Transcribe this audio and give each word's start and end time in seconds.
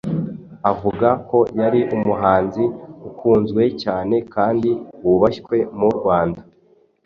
avuga 0.71 1.07
ko 1.29 1.39
yari 1.59 1.81
umuhanzi 1.95 2.63
ukunzwe 3.09 3.63
cyane 3.83 4.15
kandi 4.33 4.69
wubashywe 5.03 5.57
mu 5.79 5.87
Rwanda. 5.97 6.41